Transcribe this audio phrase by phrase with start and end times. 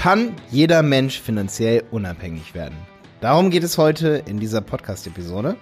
[0.00, 2.74] Kann jeder Mensch finanziell unabhängig werden?
[3.20, 5.56] Darum geht es heute in dieser Podcast-Episode.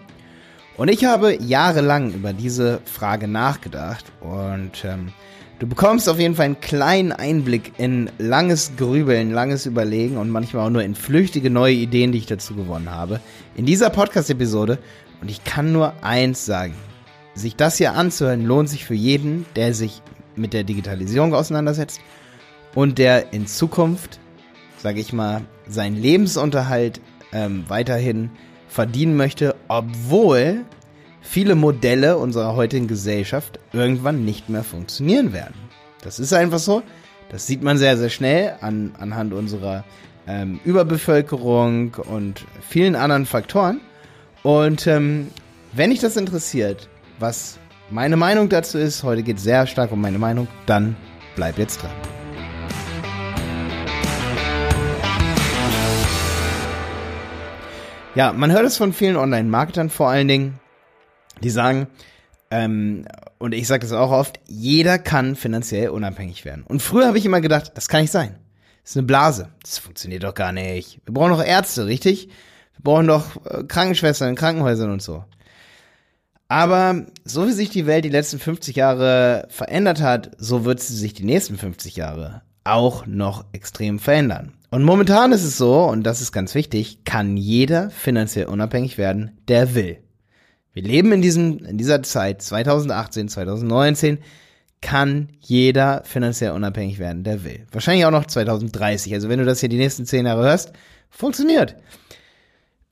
[0.76, 5.13] Und ich habe jahrelang über diese Frage nachgedacht und ähm,
[5.59, 10.66] du bekommst auf jeden Fall einen kleinen Einblick in langes Grübeln, langes Überlegen und manchmal
[10.66, 13.18] auch nur in flüchtige neue Ideen, die ich dazu gewonnen habe.
[13.57, 14.79] In dieser Podcast-Episode
[15.20, 16.77] und ich kann nur eins sagen.
[17.34, 20.00] Sich das hier anzuhören lohnt sich für jeden, der sich
[20.36, 22.00] mit der Digitalisierung auseinandersetzt
[22.77, 24.20] und der in Zukunft,
[24.79, 27.00] sage ich mal, seinen Lebensunterhalt
[27.32, 28.31] ähm, weiterhin
[28.68, 30.64] verdienen möchte, obwohl
[31.21, 35.55] viele Modelle unserer heutigen Gesellschaft irgendwann nicht mehr funktionieren werden.
[36.03, 36.83] Das ist einfach so.
[37.31, 39.85] Das sieht man sehr, sehr schnell an, anhand unserer
[40.27, 43.81] ähm, Überbevölkerung und vielen anderen Faktoren.
[44.43, 45.29] Und ähm,
[45.73, 47.59] wenn dich das interessiert, was
[47.91, 50.97] meine Meinung dazu ist, heute geht es sehr stark um meine Meinung, dann
[51.35, 52.18] bleib jetzt dran.
[58.14, 60.59] Ja, man hört es von vielen Online-Marketern vor allen Dingen,
[61.42, 61.89] die sagen,
[62.51, 63.06] ähm,
[63.39, 66.64] und ich sage das auch oft, jeder kann finanziell unabhängig werden.
[66.67, 68.36] Und früher habe ich immer gedacht, das kann nicht sein.
[68.83, 69.51] Das ist eine Blase.
[69.62, 71.01] Das funktioniert doch gar nicht.
[71.05, 72.29] Wir brauchen doch Ärzte, richtig?
[72.77, 75.25] Wir brauchen doch äh, Krankenschwestern in Krankenhäusern und so.
[76.48, 80.97] Aber so wie sich die Welt die letzten 50 Jahre verändert hat, so wird sie
[80.97, 84.52] sich die nächsten 50 Jahre auch noch extrem verändern.
[84.70, 89.38] Und momentan ist es so, und das ist ganz wichtig, kann jeder finanziell unabhängig werden,
[89.48, 89.98] der will.
[90.74, 94.19] Wir leben in, diesem, in dieser Zeit, 2018, 2019,
[94.80, 97.66] kann jeder finanziell unabhängig werden, der will.
[97.72, 99.12] Wahrscheinlich auch noch 2030.
[99.14, 100.72] Also wenn du das hier die nächsten zehn Jahre hörst,
[101.11, 101.77] funktioniert.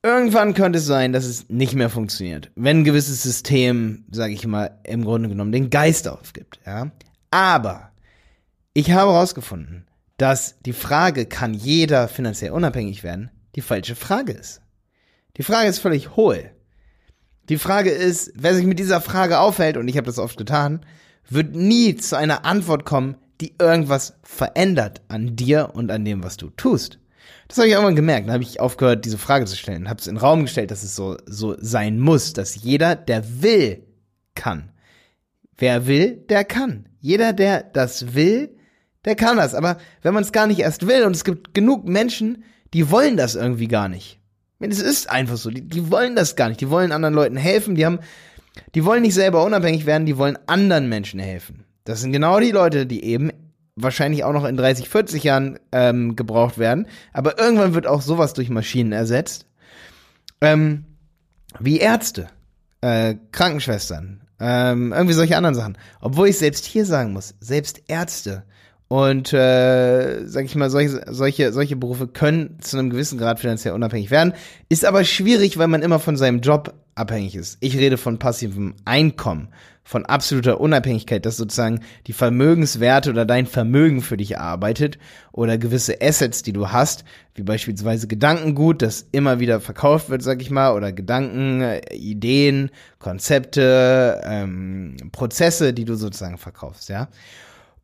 [0.03, 4.47] Irgendwann könnte es sein, dass es nicht mehr funktioniert, wenn ein gewisses System, sage ich
[4.47, 6.61] mal, im Grunde genommen den Geist aufgibt.
[6.65, 6.91] Ja?
[7.31, 7.91] Aber
[8.77, 9.87] ich habe herausgefunden,
[10.19, 14.61] dass die Frage, kann jeder finanziell unabhängig werden, die falsche Frage ist.
[15.39, 16.51] Die Frage ist völlig hohl.
[17.49, 20.85] Die Frage ist, wer sich mit dieser Frage aufhält, und ich habe das oft getan,
[21.27, 26.37] wird nie zu einer Antwort kommen, die irgendwas verändert an dir und an dem, was
[26.37, 26.99] du tust.
[27.49, 28.27] Das habe ich irgendwann gemerkt.
[28.27, 29.89] Dann habe ich aufgehört, diese Frage zu stellen.
[29.89, 33.41] Habe es in den Raum gestellt, dass es so, so sein muss, dass jeder, der
[33.41, 33.87] will,
[34.35, 34.71] kann.
[35.57, 36.91] Wer will, der kann.
[37.01, 38.56] Jeder, der das will,
[39.07, 39.55] der kann das.
[39.55, 42.45] Aber wenn man es gar nicht erst will, und es gibt genug Menschen,
[42.75, 44.21] die wollen das irgendwie gar nicht.
[44.59, 45.51] Es ist einfach so.
[45.51, 46.61] Die, die wollen das gar nicht.
[46.61, 47.75] Die wollen anderen Leuten helfen.
[47.75, 48.01] Die haben,
[48.75, 50.07] die wollen nicht selber unabhängig werden.
[50.07, 51.65] Die wollen anderen Menschen helfen.
[51.85, 53.31] Das sind genau die Leute, die eben
[53.77, 56.87] wahrscheinlich auch noch in 30, 40 Jahren ähm, gebraucht werden.
[57.13, 59.47] Aber irgendwann wird auch sowas durch Maschinen ersetzt.
[60.41, 60.85] Ähm,
[61.61, 62.29] wie Ärzte,
[62.81, 65.79] äh, Krankenschwestern, ähm, irgendwie solche anderen Sachen.
[66.01, 68.45] Obwohl ich selbst hier sagen muss, selbst Ärzte
[68.89, 73.75] und äh, sag ich mal, solche, solche, solche Berufe können zu einem gewissen Grad finanziell
[73.75, 74.33] unabhängig werden.
[74.69, 77.59] Ist aber schwierig, weil man immer von seinem Job abhängig ist.
[77.61, 79.49] Ich rede von passivem Einkommen,
[79.83, 84.99] von absoluter Unabhängigkeit, dass sozusagen die Vermögenswerte oder dein Vermögen für dich arbeitet
[85.33, 87.05] oder gewisse Assets, die du hast,
[87.35, 92.71] wie beispielsweise Gedankengut, das immer wieder verkauft wird, sag ich mal, oder Gedanken, äh, Ideen,
[93.01, 97.09] Konzepte, ähm, Prozesse, die du sozusagen verkaufst, ja.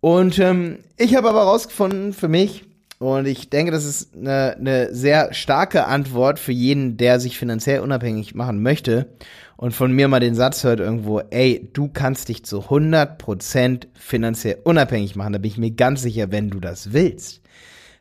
[0.02, 2.64] Und ähm, ich habe aber rausgefunden für mich,
[2.98, 7.80] und ich denke, das ist eine, eine sehr starke Antwort für jeden, der sich finanziell
[7.80, 9.08] unabhängig machen möchte
[9.56, 14.58] und von mir mal den Satz hört irgendwo, ey, du kannst dich zu 100% finanziell
[14.64, 15.32] unabhängig machen.
[15.32, 17.42] Da bin ich mir ganz sicher, wenn du das willst.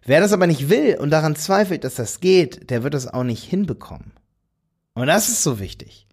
[0.04, 3.24] Wer das aber nicht will und daran zweifelt, dass das geht, der wird das auch
[3.24, 4.12] nicht hinbekommen.
[4.94, 6.08] Und das ist so wichtig.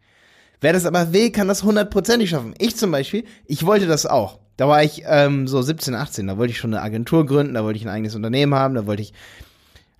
[0.61, 2.55] Wer das aber will, kann das hundertprozentig schaffen.
[2.59, 4.39] Ich zum Beispiel, ich wollte das auch.
[4.59, 7.63] Da war ich ähm, so 17, 18, da wollte ich schon eine Agentur gründen, da
[7.63, 9.15] wollte ich ein eigenes Unternehmen haben, da wollte ich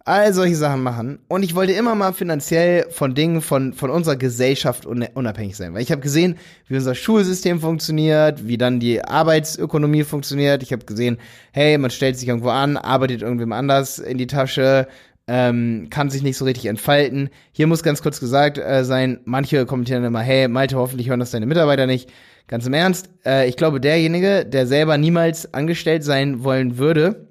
[0.05, 1.21] all solche Sachen machen.
[1.29, 5.75] Und ich wollte immer mal finanziell von Dingen von, von unserer Gesellschaft unabhängig sein.
[5.75, 10.63] Weil ich habe gesehen, wie unser Schulsystem funktioniert, wie dann die Arbeitsökonomie funktioniert.
[10.63, 11.19] Ich habe gesehen,
[11.53, 14.89] hey, man stellt sich irgendwo an, arbeitet irgendwem anders in die Tasche,
[15.29, 17.29] ähm, kann sich nicht so richtig entfalten.
[17.53, 21.31] Hier muss ganz kurz gesagt äh, sein, manche kommentieren immer, hey, Malte, hoffentlich hören das
[21.31, 22.11] deine Mitarbeiter nicht.
[22.49, 27.29] Ganz im Ernst, äh, ich glaube, derjenige, der selber niemals angestellt sein wollen würde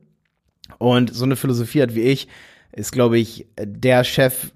[0.77, 2.27] und so eine Philosophie hat wie ich,
[2.71, 4.51] ist, glaube ich, der Chef,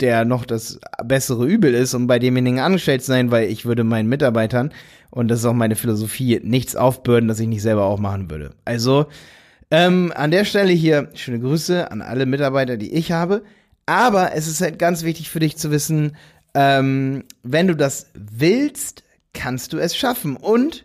[0.00, 3.84] der noch das bessere Übel ist, um bei demjenigen angestellt zu sein, weil ich würde
[3.84, 4.70] meinen Mitarbeitern,
[5.10, 8.50] und das ist auch meine Philosophie, nichts aufbürden, das ich nicht selber auch machen würde.
[8.66, 9.06] Also,
[9.72, 13.42] ähm, an der Stelle hier schöne Grüße an alle Mitarbeiter, die ich habe.
[13.86, 16.14] Aber es ist halt ganz wichtig für dich zu wissen,
[16.54, 19.02] ähm, wenn du das willst,
[19.32, 20.36] kannst du es schaffen.
[20.36, 20.84] Und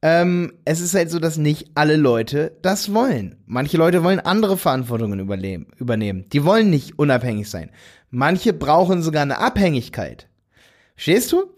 [0.00, 3.42] ähm, es ist halt so, dass nicht alle Leute das wollen.
[3.46, 6.24] Manche Leute wollen andere Verantwortungen übernehmen.
[6.32, 7.70] Die wollen nicht unabhängig sein.
[8.10, 10.28] Manche brauchen sogar eine Abhängigkeit.
[10.94, 11.52] Stehst du?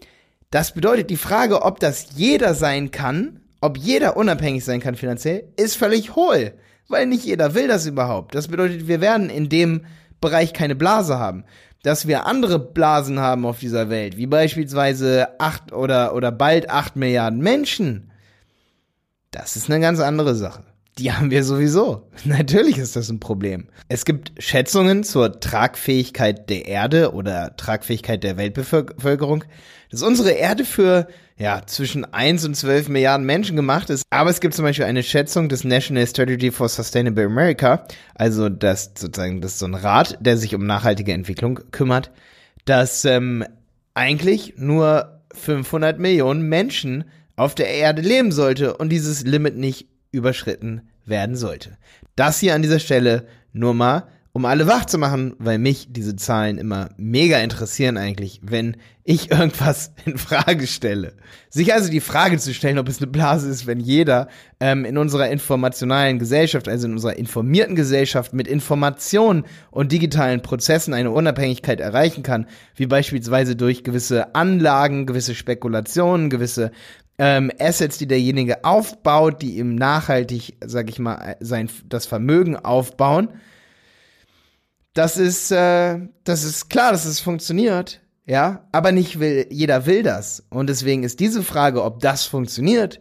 [0.49, 5.51] Das bedeutet, die Frage, ob das jeder sein kann, ob jeder unabhängig sein kann finanziell,
[5.55, 6.53] ist völlig hohl.
[6.87, 8.33] Weil nicht jeder will das überhaupt.
[8.33, 9.85] Das bedeutet, wir werden in dem
[10.21, 11.43] Bereich keine Blase haben.
[11.83, 16.95] Dass wir andere Blasen haben auf dieser Welt, wie beispielsweise acht oder, oder bald acht
[16.95, 18.11] Milliarden Menschen,
[19.31, 20.63] das ist eine ganz andere Sache.
[20.97, 22.07] Die haben wir sowieso.
[22.25, 23.67] Natürlich ist das ein Problem.
[23.87, 29.43] Es gibt Schätzungen zur Tragfähigkeit der Erde oder Tragfähigkeit der Weltbevölkerung,
[29.91, 31.07] dass unsere Erde für
[31.37, 34.03] ja, zwischen 1 und 12 Milliarden Menschen gemacht ist.
[34.09, 37.85] Aber es gibt zum Beispiel eine Schätzung des National Strategy for Sustainable America,
[38.15, 42.11] also das sozusagen das ist so ein Rat, der sich um nachhaltige Entwicklung kümmert,
[42.65, 43.45] dass ähm,
[43.93, 47.05] eigentlich nur 500 Millionen Menschen
[47.35, 51.77] auf der Erde leben sollte und dieses Limit nicht überschritten werden sollte.
[52.15, 54.07] Das hier an dieser Stelle nur mal,
[54.37, 59.31] um alle wach zu machen, weil mich diese Zahlen immer mega interessieren eigentlich, wenn ich
[59.31, 61.13] irgendwas in Frage stelle.
[61.49, 64.27] Sich also die Frage zu stellen, ob es eine Blase ist, wenn jeder
[64.59, 70.93] ähm, in unserer informationalen Gesellschaft, also in unserer informierten Gesellschaft mit Informationen und digitalen Prozessen
[70.93, 72.45] eine Unabhängigkeit erreichen kann,
[72.75, 76.71] wie beispielsweise durch gewisse Anlagen, gewisse Spekulationen, gewisse
[77.17, 83.29] ähm, Assets, die derjenige aufbaut, die ihm nachhaltig, sag ich mal, sein das Vermögen aufbauen.
[84.93, 90.03] Das ist, äh, das ist klar, dass es funktioniert, ja, aber nicht will, jeder will
[90.03, 90.43] das.
[90.49, 92.99] Und deswegen ist diese Frage, ob das funktioniert,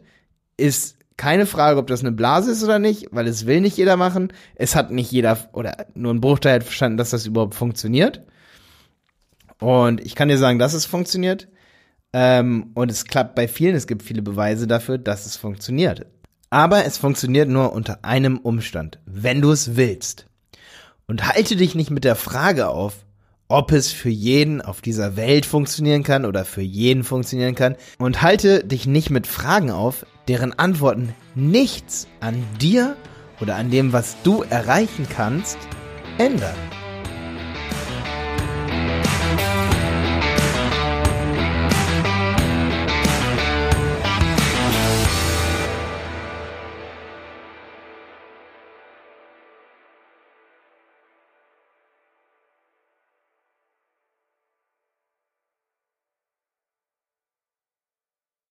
[0.57, 3.97] ist keine Frage, ob das eine Blase ist oder nicht, weil es will nicht jeder
[3.97, 4.33] machen.
[4.55, 8.23] Es hat nicht jeder oder nur ein Bruchteil verstanden, dass das überhaupt funktioniert.
[9.59, 11.49] Und ich kann dir sagen, dass es funktioniert.
[12.13, 16.07] Ähm, und es klappt bei vielen, es gibt viele Beweise dafür, dass es funktioniert.
[16.51, 20.27] Aber es funktioniert nur unter einem Umstand, wenn du es willst.
[21.07, 23.05] Und halte dich nicht mit der Frage auf,
[23.49, 27.77] ob es für jeden auf dieser Welt funktionieren kann oder für jeden funktionieren kann.
[27.99, 32.97] Und halte dich nicht mit Fragen auf, deren Antworten nichts an dir
[33.41, 35.59] oder an dem, was du erreichen kannst,
[36.19, 36.57] ändern.